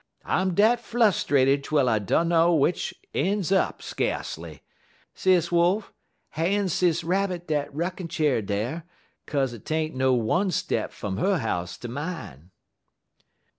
I'm 0.25 0.55
dat 0.55 0.79
flustrated 0.79 1.63
twel 1.63 1.87
I 1.87 1.99
dunner 1.99 2.47
w'ich 2.47 2.91
een's 3.13 3.51
up, 3.51 3.83
skacely. 3.83 4.61
Sis 5.13 5.51
Wolf, 5.51 5.93
han' 6.31 6.69
Sis 6.69 7.03
Rabbit 7.03 7.45
dat 7.47 7.71
rickin' 7.71 8.07
cheer 8.07 8.41
dar, 8.41 8.83
'kaze 9.27 9.53
't 9.59 9.71
ain't 9.71 9.93
no 9.95 10.15
one 10.15 10.49
step 10.49 10.91
fum 10.91 11.17
her 11.17 11.37
house 11.37 11.77
ter 11.77 11.87
mine.' 11.87 12.49